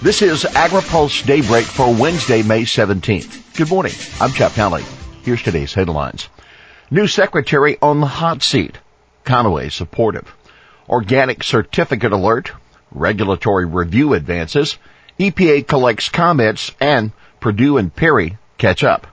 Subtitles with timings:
[0.00, 3.56] This is AgriPulse Daybreak for Wednesday, May 17th.
[3.56, 3.90] Good morning.
[4.20, 4.84] I'm Jeff Nalley.
[5.24, 6.28] Here's today's headlines.
[6.88, 8.78] New secretary on the hot seat.
[9.24, 10.32] Conaway supportive.
[10.88, 12.52] Organic certificate alert.
[12.92, 14.78] Regulatory review advances.
[15.18, 17.10] EPA collects comments and
[17.40, 19.08] Perdue and Perry catch up.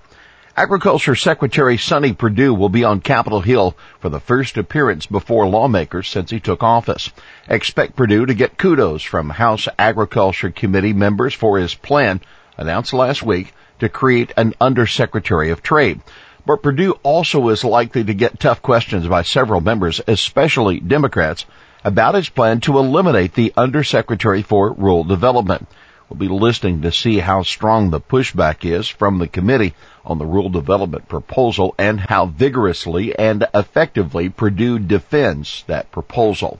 [0.57, 6.07] Agriculture Secretary Sonny Perdue will be on Capitol Hill for the first appearance before lawmakers
[6.07, 7.11] since he took office.
[7.49, 12.21] Expect Perdue to get kudos from House Agriculture Committee members for his plan,
[12.55, 15.99] announced last week, to create an Undersecretary of Trade.
[16.45, 21.45] But Perdue also is likely to get tough questions by several members, especially Democrats,
[21.83, 25.67] about his plan to eliminate the Undersecretary for Rural Development.
[26.07, 29.73] We'll be listening to see how strong the pushback is from the committee
[30.05, 36.59] on the rural development proposal and how vigorously and effectively Perdue defends that proposal.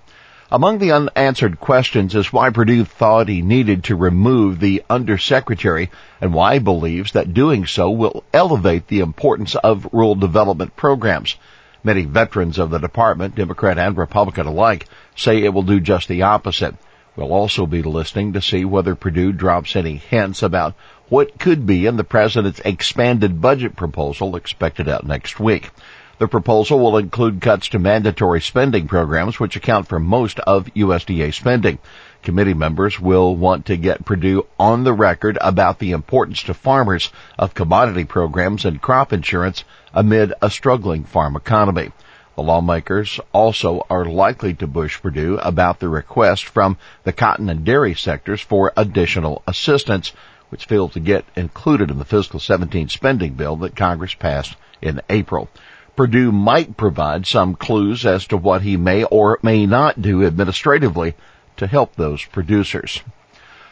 [0.52, 6.34] Among the unanswered questions is why Perdue thought he needed to remove the undersecretary and
[6.34, 11.36] why he believes that doing so will elevate the importance of rural development programs.
[11.84, 16.24] Many veterans of the department, Democrat and Republican alike, say it will do just the
[16.24, 16.74] opposite.
[17.16, 20.76] We'll also be listening to see whether Perdue drops any hints about
[21.08, 25.72] what could be in the president's expanded budget proposal expected out next week.
[26.18, 31.34] The proposal will include cuts to mandatory spending programs, which account for most of USDA
[31.34, 31.78] spending.
[32.22, 37.12] Committee members will want to get Perdue on the record about the importance to farmers
[37.38, 41.92] of commodity programs and crop insurance amid a struggling farm economy.
[42.36, 47.64] The lawmakers also are likely to push Perdue about the request from the cotton and
[47.64, 50.12] dairy sectors for additional assistance,
[50.50, 55.02] which failed to get included in the fiscal 17 spending bill that Congress passed in
[55.10, 55.50] April.
[55.96, 61.16] Perdue might provide some clues as to what he may or may not do administratively
[61.56, 63.02] to help those producers.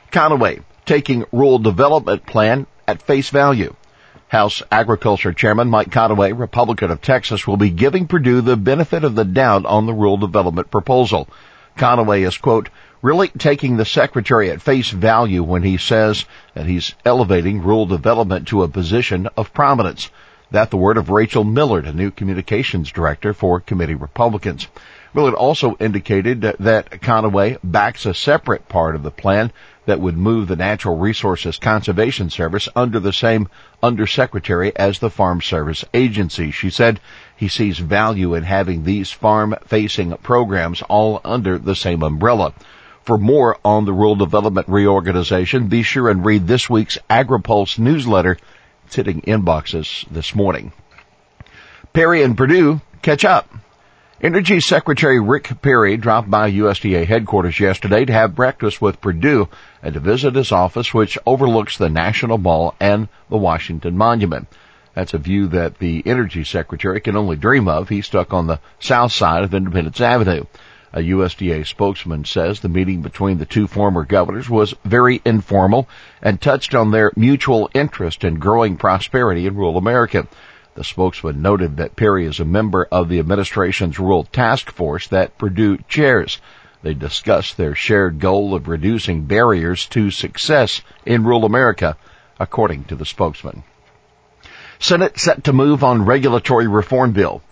[0.09, 3.75] Conaway taking rural development plan at face value.
[4.33, 9.13] House Agriculture Chairman Mike Conaway, Republican of Texas, will be giving Perdue the benefit of
[9.13, 11.29] the doubt on the rural development proposal.
[11.77, 12.69] Conaway is, quote,
[13.03, 18.47] really taking the secretary at face value when he says that he's elevating rural development
[18.47, 20.09] to a position of prominence.
[20.49, 24.67] That the word of Rachel Millard, a new communications director for committee Republicans.
[25.13, 29.51] Millard also indicated that Conaway backs a separate part of the plan
[29.85, 33.49] that would move the Natural Resources Conservation Service under the same
[33.81, 36.51] undersecretary as the Farm Service Agency.
[36.51, 36.99] She said
[37.35, 42.53] he sees value in having these farm facing programs all under the same umbrella.
[43.03, 48.37] For more on the rural development reorganization, be sure and read this week's AgriPulse newsletter.
[48.85, 50.71] It's hitting inboxes this morning.
[51.91, 53.49] Perry and Perdue catch up.
[54.23, 59.49] Energy Secretary Rick Perry dropped by USDA headquarters yesterday to have breakfast with Perdue
[59.81, 64.47] and to visit his office, which overlooks the National Mall and the Washington Monument.
[64.93, 67.89] That's a view that the Energy Secretary can only dream of.
[67.89, 70.45] He's stuck on the south side of Independence Avenue.
[70.93, 75.89] A USDA spokesman says the meeting between the two former governors was very informal
[76.21, 80.29] and touched on their mutual interest in growing prosperity in rural America.
[80.75, 85.37] The spokesman noted that Perry is a member of the administration's rural task force that
[85.37, 86.41] Perdue chairs.
[86.81, 91.95] They discussed their shared goal of reducing barriers to success in rural America,
[92.39, 93.63] according to the spokesman.
[94.79, 97.43] Senate set to move on regulatory reform bill.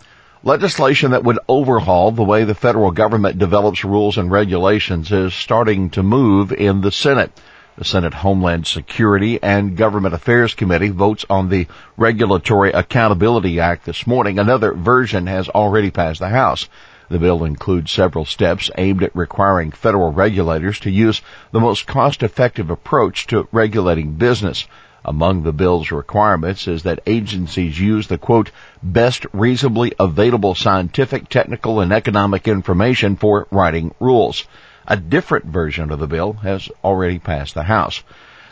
[0.43, 5.91] Legislation that would overhaul the way the federal government develops rules and regulations is starting
[5.91, 7.31] to move in the Senate.
[7.81, 11.65] The Senate Homeland Security and Government Affairs Committee votes on the
[11.97, 14.37] Regulatory Accountability Act this morning.
[14.37, 16.69] Another version has already passed the House.
[17.09, 22.69] The bill includes several steps aimed at requiring federal regulators to use the most cost-effective
[22.69, 24.67] approach to regulating business.
[25.03, 28.51] Among the bill's requirements is that agencies use the quote,
[28.83, 34.45] best reasonably available scientific, technical, and economic information for writing rules.
[34.87, 38.03] A different version of the bill has already passed the House.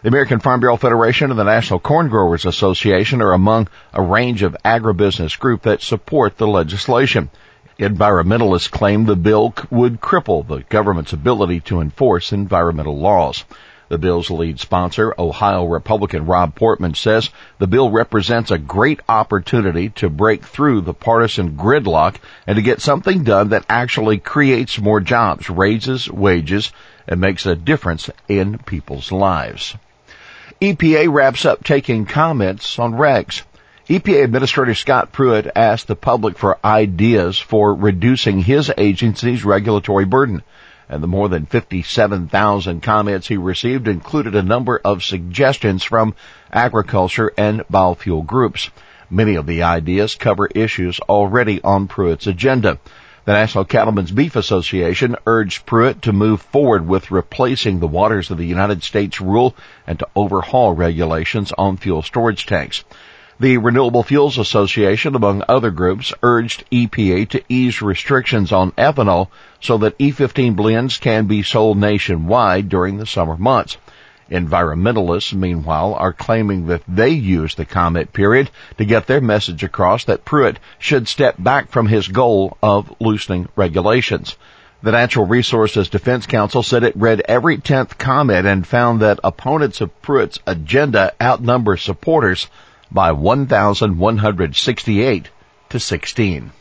[0.02, 4.44] The American Farm Bureau Federation and the National Corn Growers Association are among a range
[4.44, 7.30] of agribusiness groups that support the legislation.
[7.78, 13.44] Environmentalists claim the bill would cripple the government's ability to enforce environmental laws.
[13.90, 19.90] The bill's lead sponsor, Ohio Republican Rob Portman, says the bill represents a great opportunity
[19.96, 25.00] to break through the partisan gridlock and to get something done that actually creates more
[25.00, 26.72] jobs, raises wages,
[27.08, 29.76] and makes a difference in people's lives.
[30.62, 33.42] EPA wraps up taking comments on regs.
[33.90, 40.44] EPA Administrator Scott Pruitt asked the public for ideas for reducing his agency's regulatory burden.
[40.90, 46.16] And the more than 57,000 comments he received included a number of suggestions from
[46.52, 48.72] agriculture and biofuel groups.
[49.10, 52.80] Many of the ideas cover issues already on Pruitt's agenda.
[53.26, 58.40] The National Cattlemen's Beef Association urged Pruitt to move forward with replacing the Waters of
[58.40, 59.56] the United States rule
[59.86, 62.84] and to overhaul regulations on fuel storage tanks.
[63.42, 69.30] The Renewable Fuels Association, among other groups, urged EPA to ease restrictions on ethanol
[69.62, 73.78] so that E15 blends can be sold nationwide during the summer months.
[74.30, 80.04] Environmentalists, meanwhile, are claiming that they used the comment period to get their message across
[80.04, 84.36] that Pruitt should step back from his goal of loosening regulations.
[84.84, 89.80] The Natural Resources Defense Council said it read every 10th comment and found that opponents
[89.80, 92.48] of Pruitt's agenda outnumber supporters
[92.92, 95.30] by 1,168
[95.70, 96.52] to 16.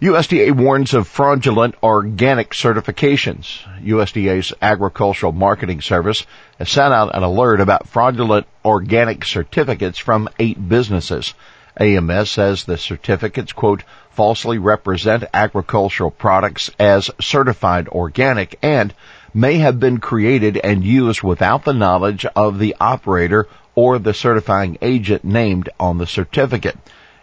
[0.00, 3.58] USDA warns of fraudulent organic certifications.
[3.84, 6.24] USDA's Agricultural Marketing Service
[6.58, 11.34] has sent out an alert about fraudulent organic certificates from eight businesses.
[11.78, 18.94] AMS says the certificates, quote, falsely represent agricultural products as certified organic and
[19.34, 24.78] may have been created and used without the knowledge of the operator or the certifying
[24.82, 26.76] agent named on the certificate.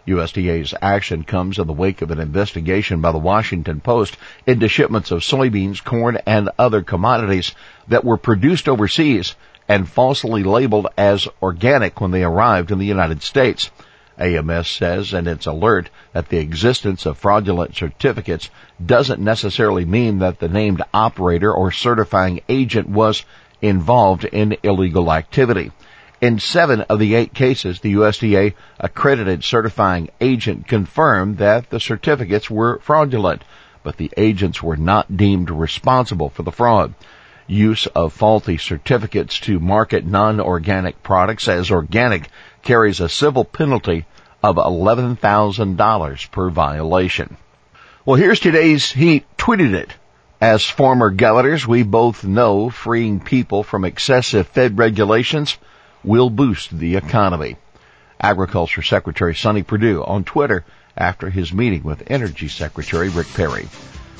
[0.06, 4.16] USDA's action comes in the wake of an investigation by the Washington Post
[4.46, 7.54] into shipments of soybeans, corn, and other commodities
[7.88, 9.34] that were produced overseas
[9.68, 13.70] and falsely labeled as organic when they arrived in the United States.
[14.18, 18.50] AMS says in its alert that the existence of fraudulent certificates
[18.84, 23.24] doesn't necessarily mean that the named operator or certifying agent was
[23.60, 25.70] involved in illegal activity.
[26.20, 32.50] In seven of the eight cases, the USDA accredited certifying agent confirmed that the certificates
[32.50, 33.44] were fraudulent,
[33.84, 36.94] but the agents were not deemed responsible for the fraud.
[37.46, 42.28] Use of faulty certificates to market non-organic products as organic
[42.62, 44.04] carries a civil penalty
[44.42, 47.36] of $11,000 per violation.
[48.04, 49.94] Well, here's today's He tweeted it.
[50.40, 55.56] As former governors, we both know freeing people from excessive Fed regulations
[56.04, 57.56] will boost the economy.
[58.20, 60.64] Agriculture Secretary Sonny Perdue on Twitter
[60.96, 63.68] after his meeting with Energy Secretary Rick Perry.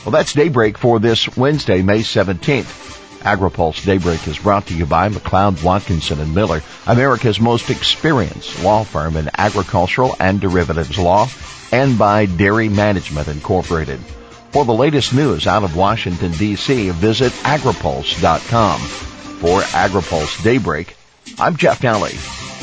[0.05, 2.87] Well, that's Daybreak for this Wednesday, May 17th.
[3.21, 8.85] AgriPulse Daybreak is brought to you by McLeod Watkinson and Miller, America's most experienced law
[8.85, 11.29] firm in agricultural and derivatives law,
[11.73, 13.99] and by Dairy Management Incorporated.
[14.53, 18.81] For the latest news out of Washington, D.C., visit agripulse.com.
[18.81, 20.97] For AgriPulse Daybreak,
[21.37, 22.58] I'm Jeff Nalley.